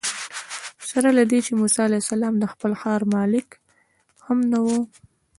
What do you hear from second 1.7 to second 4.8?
علیه السلام د خپل ښار ملک هم نه و.